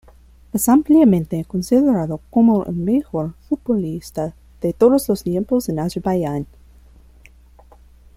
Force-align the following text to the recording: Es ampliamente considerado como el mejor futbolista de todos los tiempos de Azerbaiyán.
Es 0.51 0.67
ampliamente 0.67 1.45
considerado 1.45 2.21
como 2.31 2.65
el 2.65 2.73
mejor 2.73 3.35
futbolista 3.47 4.33
de 4.59 4.73
todos 4.73 5.07
los 5.07 5.21
tiempos 5.21 5.67
de 5.67 5.79
Azerbaiyán. 5.79 6.47